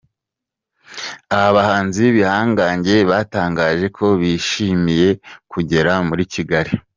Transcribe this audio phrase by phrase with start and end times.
[1.41, 5.09] Aba bahanzi b’ibihangange batangaje ko bishimiye
[5.51, 6.71] kugera muri Kigali.